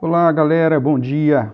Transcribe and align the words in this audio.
Olá, 0.00 0.30
galera, 0.30 0.78
bom 0.78 0.96
dia. 0.96 1.52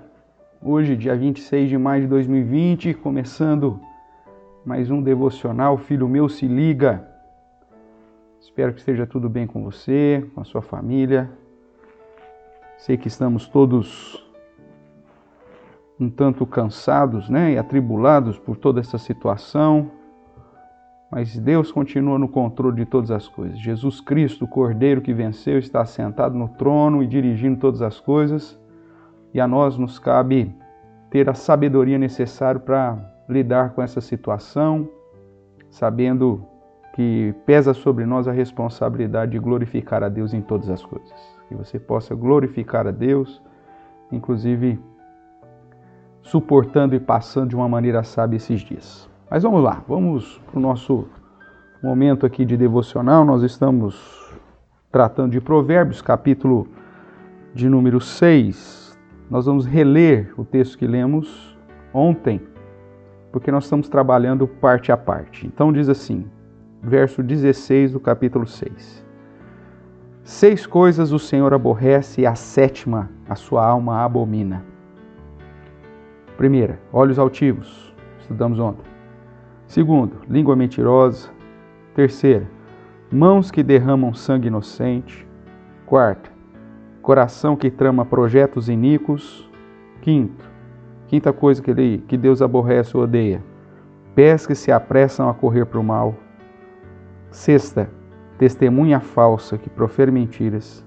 Hoje, 0.60 0.94
dia 0.94 1.16
26 1.16 1.66
de 1.66 1.78
maio 1.78 2.02
de 2.02 2.08
2020, 2.08 2.93
começando 2.93 3.81
mais 4.67 4.90
um 4.90 5.03
devocional. 5.03 5.78
Filho 5.78 6.06
meu, 6.06 6.28
se 6.28 6.46
liga. 6.46 7.08
Espero 8.38 8.74
que 8.74 8.80
esteja 8.80 9.06
tudo 9.06 9.30
bem 9.30 9.46
com 9.46 9.64
você, 9.64 10.28
com 10.34 10.42
a 10.42 10.44
sua 10.44 10.60
família. 10.60 11.30
Sei 12.76 12.98
que 12.98 13.08
estamos 13.08 13.48
todos 13.48 14.22
um 15.98 16.11
tanto 16.11 16.45
cansados, 16.45 17.30
né, 17.30 17.52
e 17.52 17.56
atribulados 17.56 18.38
por 18.38 18.58
toda 18.58 18.79
essa 18.79 18.98
situação, 18.98 19.90
mas 21.14 21.38
Deus 21.38 21.70
continua 21.70 22.18
no 22.18 22.26
controle 22.26 22.74
de 22.74 22.84
todas 22.84 23.12
as 23.12 23.28
coisas. 23.28 23.56
Jesus 23.60 24.00
Cristo, 24.00 24.46
o 24.46 24.48
Cordeiro 24.48 25.00
que 25.00 25.14
venceu, 25.14 25.60
está 25.60 25.86
sentado 25.86 26.36
no 26.36 26.48
trono 26.48 27.04
e 27.04 27.06
dirigindo 27.06 27.56
todas 27.56 27.82
as 27.82 28.00
coisas. 28.00 28.58
E 29.32 29.41
a 29.41 29.46
nós 29.46 29.78
nos 29.78 29.96
cabe 29.96 30.52
ter 31.10 31.30
a 31.30 31.34
sabedoria 31.34 31.98
necessária 31.98 32.58
para 32.58 32.98
lidar 33.28 33.74
com 33.74 33.80
essa 33.80 34.00
situação, 34.00 34.88
sabendo 35.70 36.45
que 36.96 37.33
pesa 37.46 37.72
sobre 37.72 38.05
nós 38.05 38.27
a 38.27 38.33
responsabilidade 38.33 39.30
de 39.30 39.38
glorificar 39.38 40.02
a 40.02 40.08
Deus 40.08 40.34
em 40.34 40.42
todas 40.42 40.69
as 40.69 40.84
coisas. 40.84 41.14
Que 41.46 41.55
você 41.55 41.78
possa 41.78 42.12
glorificar 42.12 42.88
a 42.88 42.91
Deus, 42.91 43.41
inclusive 44.10 44.80
suportando 46.22 46.96
e 46.96 46.98
passando 46.98 47.50
de 47.50 47.55
uma 47.55 47.69
maneira 47.69 48.02
sábia 48.02 48.38
esses 48.38 48.62
dias. 48.62 49.13
Mas 49.30 49.42
vamos 49.42 49.62
lá, 49.62 49.83
vamos 49.88 50.38
para 50.46 50.59
o 50.59 50.62
nosso 50.62 51.06
momento 51.83 52.27
aqui 52.27 52.45
de 52.45 52.56
devocional. 52.56 53.24
Nós 53.24 53.42
estamos 53.42 54.30
tratando 54.92 55.33
de 55.33 55.41
Provérbios, 55.41 56.02
capítulo 56.02 56.69
de 57.55 57.69
número 57.69 58.00
6. 58.00 58.97
Nós 59.30 59.47
vamos 59.47 59.64
reler 59.64 60.33
o 60.37 60.45
texto 60.45 60.77
que 60.77 60.87
lemos 60.87 61.58
ontem, 61.92 62.41
porque 63.33 63.50
nós 63.50 63.64
estamos 63.64 63.89
trabalhando 63.89 64.47
parte 64.47 64.92
a 64.92 64.97
parte. 64.97 65.47
Então 65.47 65.72
diz 65.72 65.89
assim, 65.89 66.27
verso 66.83 67.22
16 67.22 67.92
do 67.92 68.00
capítulo 68.00 68.47
6. 68.47 69.05
Seis 70.22 70.67
coisas 70.67 71.12
o 71.12 71.19
Senhor 71.19 71.55
aborrece 71.55 72.20
e 72.20 72.27
a 72.27 72.34
sétima 72.34 73.11
a 73.27 73.34
sua 73.34 73.67
alma 73.67 74.05
abomina. 74.05 74.62
Primeira, 76.36 76.78
olhos 76.92 77.19
altivos, 77.19 77.95
estudamos 78.20 78.58
ontem. 78.58 78.94
Segundo, 79.67 80.17
língua 80.29 80.55
mentirosa. 80.55 81.31
Terceira, 81.95 82.47
mãos 83.11 83.51
que 83.51 83.62
derramam 83.62 84.12
sangue 84.12 84.48
inocente. 84.48 85.27
Quarta, 85.87 86.31
coração 87.01 87.57
que 87.57 87.70
trama 87.70 88.05
projetos 88.05 88.69
iníquos. 88.69 89.51
Quinto, 90.01 90.51
quinta 91.07 91.33
coisa 91.33 91.62
que, 91.62 91.70
ele, 91.70 92.05
que 92.07 92.17
Deus 92.17 92.42
aborrece 92.42 92.97
ou 92.97 93.05
odeia, 93.05 93.42
pés 94.15 94.47
que 94.47 94.55
se 94.55 94.70
apressam 94.70 95.29
a 95.29 95.35
correr 95.35 95.65
para 95.65 95.81
o 95.81 95.85
mal. 95.85 96.15
Sexta, 97.31 97.89
testemunha 98.39 99.01
falsa 99.01 99.57
que 99.57 99.70
profere 99.70 100.11
mentiras. 100.11 100.85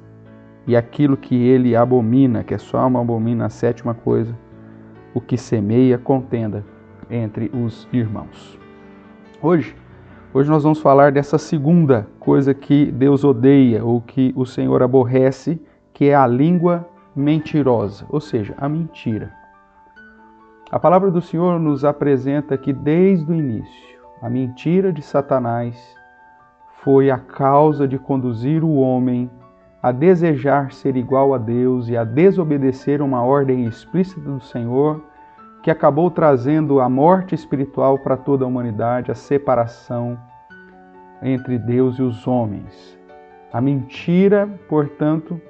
E 0.68 0.76
aquilo 0.76 1.18
que 1.18 1.48
ele 1.48 1.76
abomina, 1.76 2.44
que 2.44 2.54
é 2.54 2.58
só 2.58 2.86
uma 2.86 3.02
abomina, 3.02 3.46
a 3.46 3.50
sétima 3.50 3.94
coisa, 3.94 4.38
o 5.14 5.22
que 5.22 5.38
semeia 5.38 5.98
contenda 5.98 6.64
entre 7.10 7.50
os 7.54 7.88
irmãos. 7.92 8.60
Hoje, 9.40 9.76
hoje 10.34 10.50
nós 10.50 10.64
vamos 10.64 10.82
falar 10.82 11.12
dessa 11.12 11.38
segunda 11.38 12.08
coisa 12.20 12.56
que 12.56 12.92
Deus 12.92 13.24
odeia 13.24 13.86
ou 13.86 14.02
que 14.02 14.34
o 14.36 14.48
Senhor 14.48 14.82
aborrece, 14.82 15.62
que 15.94 16.06
é 16.06 16.16
a 16.16 16.26
língua 16.26 16.88
mentirosa, 17.16 18.04
ou 18.10 18.20
seja, 18.20 18.56
a 18.58 18.68
mentira. 18.68 19.32
A 20.72 20.80
palavra 20.80 21.12
do 21.12 21.22
Senhor 21.22 21.60
nos 21.60 21.86
apresenta 21.86 22.58
que 22.58 22.74
desde 22.74 23.32
o 23.32 23.36
início, 23.36 24.00
a 24.24 24.30
mentira 24.30 24.92
de 24.92 25.04
Satanás 25.04 25.78
foi 26.84 27.12
a 27.12 27.20
causa 27.20 27.88
de 27.88 28.00
conduzir 28.00 28.64
o 28.64 28.74
homem 28.78 29.30
a 29.84 29.92
desejar 29.92 30.72
ser 30.72 30.98
igual 30.98 31.36
a 31.36 31.38
Deus 31.38 31.90
e 31.90 31.96
a 31.96 32.04
desobedecer 32.04 33.04
uma 33.04 33.22
ordem 33.22 33.66
explícita 33.66 34.20
do 34.20 34.42
Senhor 34.42 35.00
que 35.68 35.72
acabou 35.72 36.10
trazendo 36.10 36.80
a 36.80 36.88
morte 36.88 37.36
espiritual 37.36 38.00
para 38.00 38.16
toda 38.16 38.46
a 38.46 38.48
humanidade, 38.48 39.12
a 39.12 39.14
separação 39.14 40.18
entre 41.22 41.60
Deus 41.60 42.00
e 42.00 42.02
os 42.02 42.26
homens. 42.26 42.98
A 43.52 43.60
mentira, 43.60 44.48
portanto, 44.70 45.42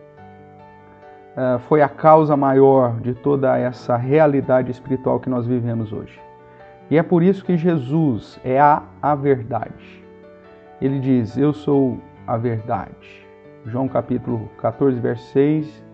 eh, 1.36 1.60
foi 1.68 1.84
a 1.84 1.88
causa 1.88 2.36
maior 2.36 3.00
de 3.00 3.14
toda 3.14 3.60
essa 3.60 3.96
realidade 3.96 4.72
espiritual 4.72 5.20
que 5.20 5.30
nós 5.30 5.46
vivemos 5.46 5.94
hoje. 5.94 6.20
E 6.90 6.98
é 6.98 7.04
por 7.04 7.22
isso 7.22 7.46
que 7.46 7.56
Jesus 7.56 8.40
é 8.44 8.60
a, 8.60 8.82
a 9.00 9.14
verdade. 9.14 10.04
Ele 10.82 11.00
diz: 11.00 11.38
Eu 11.38 11.54
sou 11.54 12.00
a 12.26 12.38
verdade. 12.38 13.24
João 13.68 13.88
capítulo 13.88 14.50
14, 14.60 15.00
verso 15.00 15.32
6, 15.32 15.86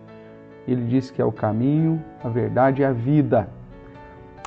ele 0.66 0.86
diz 0.86 1.10
que 1.10 1.20
é 1.20 1.24
o 1.26 1.30
caminho, 1.30 2.02
a 2.24 2.28
verdade 2.30 2.80
e 2.80 2.86
a 2.86 2.90
vida. 2.90 3.50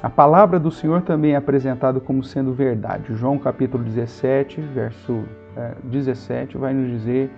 A 0.02 0.12
palavra 0.12 0.60
do 0.60 0.70
Senhor 0.70 1.02
também 1.02 1.34
é 1.34 1.36
apresentada 1.36 2.00
como 2.00 2.24
sendo 2.24 2.54
verdade. 2.54 3.16
João 3.16 3.40
capítulo 3.40 3.84
17, 3.84 4.62
verso 4.62 5.24
17, 5.86 6.56
é, 6.56 6.60
vai 6.60 6.72
nos 6.72 6.88
dizer: 6.92 7.32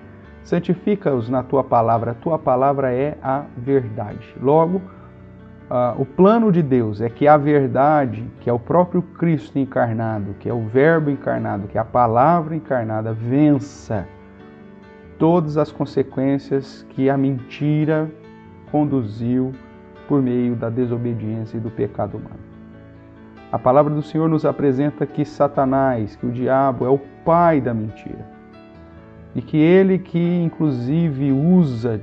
Santifica-os 0.43 1.29
na 1.29 1.41
tua 1.41 1.63
palavra, 1.63 2.11
a 2.11 2.15
tua 2.15 2.37
palavra 2.37 2.91
é 2.91 3.17
a 3.23 3.45
verdade. 3.55 4.35
Logo, 4.41 4.81
o 5.97 6.03
plano 6.03 6.51
de 6.51 6.61
Deus 6.61 6.99
é 6.99 7.09
que 7.09 7.29
a 7.29 7.37
verdade, 7.37 8.27
que 8.41 8.49
é 8.49 8.53
o 8.53 8.59
próprio 8.59 9.03
Cristo 9.03 9.57
encarnado, 9.57 10.33
que 10.39 10.49
é 10.49 10.53
o 10.53 10.67
Verbo 10.67 11.09
encarnado, 11.09 11.65
que 11.67 11.77
é 11.77 11.81
a 11.81 11.85
palavra 11.85 12.55
encarnada, 12.55 13.13
vença 13.13 14.05
todas 15.17 15.57
as 15.57 15.71
consequências 15.71 16.85
que 16.89 17.09
a 17.09 17.17
mentira 17.17 18.09
conduziu 18.69 19.53
por 20.09 20.21
meio 20.21 20.55
da 20.55 20.69
desobediência 20.69 21.55
e 21.57 21.59
do 21.61 21.69
pecado 21.69 22.17
humano. 22.17 22.48
A 23.51 23.57
palavra 23.57 23.93
do 23.93 24.03
Senhor 24.03 24.29
nos 24.29 24.45
apresenta 24.45 25.07
que 25.07 25.25
Satanás, 25.25 26.15
que 26.15 26.25
o 26.25 26.31
diabo 26.31 26.85
é 26.85 26.89
o 26.89 26.99
pai 27.25 27.59
da 27.59 27.73
mentira. 27.73 28.25
E 29.35 29.41
que 29.41 29.57
ele 29.57 29.97
que 29.97 30.19
inclusive 30.19 31.31
usa 31.31 31.99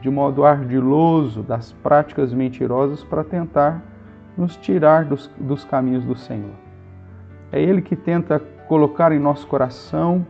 de 0.00 0.10
modo 0.10 0.44
ardiloso 0.44 1.42
das 1.42 1.72
práticas 1.72 2.32
mentirosas 2.32 3.04
para 3.04 3.22
tentar 3.22 3.82
nos 4.36 4.56
tirar 4.56 5.04
dos, 5.04 5.30
dos 5.38 5.64
caminhos 5.64 6.04
do 6.04 6.16
Senhor. 6.16 6.54
É 7.52 7.60
ele 7.60 7.82
que 7.82 7.94
tenta 7.94 8.40
colocar 8.66 9.12
em 9.12 9.18
nosso 9.18 9.46
coração 9.46 10.26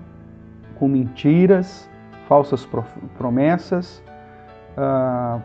com 0.78 0.88
mentiras, 0.88 1.88
falsas 2.26 2.69
promessas, 3.16 4.03
uh, 4.76 5.41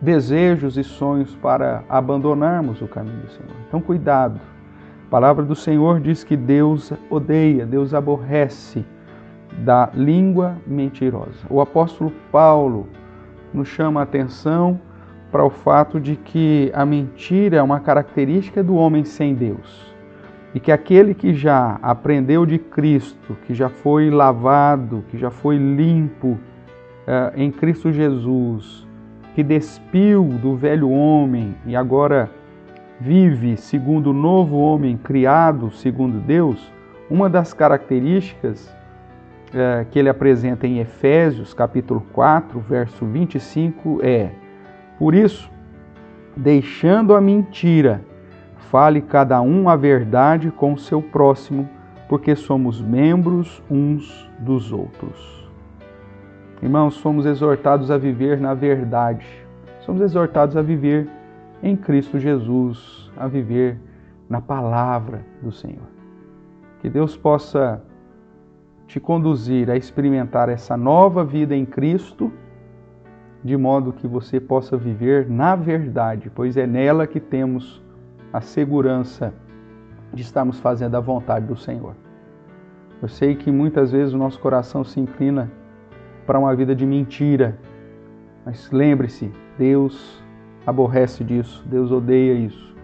desejos 0.00 0.76
e 0.76 0.84
sonhos 0.84 1.34
para 1.36 1.82
abandonarmos 1.88 2.80
o 2.80 2.88
caminho 2.88 3.20
do 3.20 3.30
Senhor. 3.30 3.56
Então, 3.66 3.80
cuidado. 3.80 4.40
A 5.06 5.10
palavra 5.10 5.44
do 5.44 5.54
Senhor 5.54 6.00
diz 6.00 6.22
que 6.22 6.36
Deus 6.36 6.92
odeia, 7.10 7.64
Deus 7.64 7.94
aborrece 7.94 8.84
da 9.64 9.90
língua 9.94 10.56
mentirosa. 10.66 11.46
O 11.48 11.60
apóstolo 11.60 12.12
Paulo 12.30 12.86
nos 13.52 13.68
chama 13.68 14.00
a 14.00 14.02
atenção 14.02 14.80
para 15.32 15.44
o 15.44 15.50
fato 15.50 16.00
de 16.00 16.16
que 16.16 16.70
a 16.74 16.86
mentira 16.86 17.56
é 17.56 17.62
uma 17.62 17.80
característica 17.80 18.62
do 18.62 18.74
homem 18.74 19.04
sem 19.04 19.34
Deus. 19.34 19.86
E 20.54 20.60
que 20.60 20.72
aquele 20.72 21.14
que 21.14 21.34
já 21.34 21.78
aprendeu 21.82 22.46
de 22.46 22.58
Cristo, 22.58 23.36
que 23.46 23.54
já 23.54 23.68
foi 23.68 24.10
lavado, 24.10 25.04
que 25.10 25.18
já 25.18 25.30
foi 25.30 25.58
limpo 25.58 26.38
eh, 27.06 27.32
em 27.36 27.50
Cristo 27.50 27.92
Jesus, 27.92 28.87
que 29.38 29.44
despiu 29.44 30.24
do 30.24 30.56
velho 30.56 30.90
homem 30.90 31.54
e 31.64 31.76
agora 31.76 32.28
vive 32.98 33.56
segundo 33.56 34.10
o 34.10 34.12
novo 34.12 34.58
homem 34.58 34.96
criado 34.96 35.70
segundo 35.70 36.18
Deus, 36.18 36.72
uma 37.08 37.30
das 37.30 37.52
características 37.54 38.68
é, 39.54 39.86
que 39.92 39.96
ele 39.96 40.08
apresenta 40.08 40.66
em 40.66 40.80
Efésios, 40.80 41.54
capítulo 41.54 42.04
4, 42.12 42.58
verso 42.58 43.06
25 43.06 44.00
é: 44.02 44.30
Por 44.98 45.14
isso, 45.14 45.48
deixando 46.36 47.14
a 47.14 47.20
mentira, 47.20 48.02
fale 48.72 49.00
cada 49.00 49.40
um 49.40 49.68
a 49.68 49.76
verdade 49.76 50.50
com 50.50 50.72
o 50.72 50.78
seu 50.78 51.00
próximo, 51.00 51.68
porque 52.08 52.34
somos 52.34 52.82
membros 52.82 53.62
uns 53.70 54.28
dos 54.40 54.72
outros. 54.72 55.37
Irmãos, 56.60 56.94
somos 56.94 57.24
exortados 57.24 57.90
a 57.90 57.96
viver 57.96 58.40
na 58.40 58.52
verdade. 58.52 59.26
Somos 59.80 60.02
exortados 60.02 60.56
a 60.56 60.62
viver 60.62 61.08
em 61.62 61.76
Cristo 61.76 62.18
Jesus, 62.18 63.10
a 63.16 63.28
viver 63.28 63.78
na 64.28 64.40
palavra 64.40 65.24
do 65.40 65.52
Senhor. 65.52 65.86
Que 66.80 66.90
Deus 66.90 67.16
possa 67.16 67.82
te 68.86 68.98
conduzir 68.98 69.70
a 69.70 69.76
experimentar 69.76 70.48
essa 70.48 70.76
nova 70.76 71.24
vida 71.24 71.54
em 71.54 71.64
Cristo 71.64 72.32
de 73.44 73.56
modo 73.56 73.92
que 73.92 74.08
você 74.08 74.40
possa 74.40 74.76
viver 74.76 75.28
na 75.28 75.54
verdade, 75.54 76.30
pois 76.34 76.56
é 76.56 76.66
nela 76.66 77.06
que 77.06 77.20
temos 77.20 77.82
a 78.32 78.40
segurança 78.40 79.32
de 80.12 80.22
estarmos 80.22 80.58
fazendo 80.58 80.96
a 80.96 81.00
vontade 81.00 81.46
do 81.46 81.56
Senhor. 81.56 81.94
Eu 83.00 83.08
sei 83.08 83.36
que 83.36 83.50
muitas 83.50 83.92
vezes 83.92 84.12
o 84.12 84.18
nosso 84.18 84.40
coração 84.40 84.82
se 84.82 84.98
inclina 84.98 85.50
para 86.28 86.38
uma 86.38 86.54
vida 86.54 86.76
de 86.76 86.84
mentira, 86.84 87.58
mas 88.44 88.70
lembre-se, 88.70 89.32
Deus 89.56 90.22
aborrece 90.66 91.24
disso, 91.24 91.64
Deus 91.66 91.90
odeia 91.90 92.34
isso. 92.34 92.76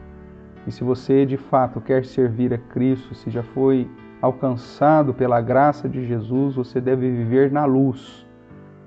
E 0.66 0.72
se 0.72 0.82
você 0.82 1.26
de 1.26 1.36
fato 1.36 1.78
quer 1.78 2.06
servir 2.06 2.54
a 2.54 2.58
Cristo, 2.58 3.14
se 3.14 3.28
já 3.28 3.42
foi 3.42 3.86
alcançado 4.22 5.12
pela 5.12 5.42
graça 5.42 5.86
de 5.86 6.06
Jesus, 6.06 6.54
você 6.54 6.80
deve 6.80 7.10
viver 7.10 7.52
na 7.52 7.66
luz. 7.66 8.26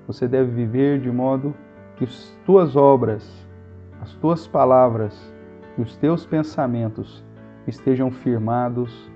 Você 0.08 0.26
deve 0.26 0.50
viver 0.50 0.98
de 0.98 1.10
modo 1.12 1.54
que 1.94 2.02
as 2.02 2.36
tuas 2.44 2.74
obras, 2.74 3.46
as 4.02 4.12
tuas 4.14 4.48
palavras 4.48 5.32
e 5.76 5.82
os 5.82 5.96
teus 5.98 6.26
pensamentos 6.26 7.24
estejam 7.64 8.10
firmados 8.10 9.08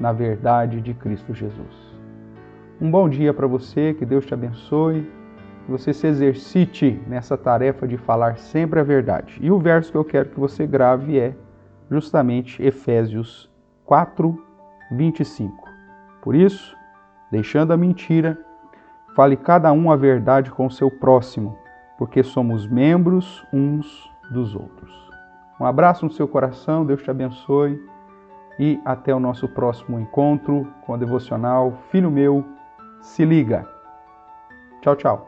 na 0.00 0.12
verdade 0.12 0.80
de 0.80 0.94
Cristo 0.94 1.34
Jesus. 1.34 1.87
Um 2.80 2.92
bom 2.92 3.08
dia 3.08 3.34
para 3.34 3.48
você, 3.48 3.92
que 3.92 4.06
Deus 4.06 4.24
te 4.24 4.32
abençoe, 4.32 5.02
que 5.64 5.70
você 5.70 5.92
se 5.92 6.06
exercite 6.06 7.02
nessa 7.08 7.36
tarefa 7.36 7.88
de 7.88 7.96
falar 7.96 8.38
sempre 8.38 8.78
a 8.78 8.84
verdade. 8.84 9.36
E 9.42 9.50
o 9.50 9.58
verso 9.58 9.90
que 9.90 9.98
eu 9.98 10.04
quero 10.04 10.28
que 10.28 10.38
você 10.38 10.64
grave 10.64 11.18
é 11.18 11.34
justamente 11.90 12.62
Efésios 12.62 13.50
4, 13.84 14.40
25. 14.92 15.52
Por 16.22 16.36
isso, 16.36 16.76
deixando 17.32 17.72
a 17.72 17.76
mentira, 17.76 18.38
fale 19.16 19.36
cada 19.36 19.72
um 19.72 19.90
a 19.90 19.96
verdade 19.96 20.52
com 20.52 20.66
o 20.66 20.70
seu 20.70 20.88
próximo, 20.88 21.58
porque 21.98 22.22
somos 22.22 22.64
membros 22.64 23.44
uns 23.52 24.08
dos 24.30 24.54
outros. 24.54 25.10
Um 25.60 25.66
abraço 25.66 26.04
no 26.04 26.12
seu 26.12 26.28
coração, 26.28 26.86
Deus 26.86 27.02
te 27.02 27.10
abençoe 27.10 27.76
e 28.56 28.80
até 28.84 29.12
o 29.12 29.18
nosso 29.18 29.48
próximo 29.48 29.98
encontro 29.98 30.72
com 30.86 30.94
a 30.94 30.96
devocional 30.96 31.82
Filho 31.90 32.08
Meu, 32.08 32.44
se 33.00 33.24
liga. 33.24 33.64
Tchau, 34.80 34.94
tchau. 34.96 35.27